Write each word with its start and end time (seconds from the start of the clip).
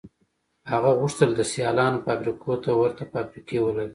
هغه 0.71 0.91
غوښتل 0.99 1.29
د 1.35 1.41
سیالانو 1.53 2.03
فابریکو 2.05 2.53
ته 2.63 2.69
ورته 2.79 3.03
فابریکې 3.13 3.57
ولري 3.61 3.89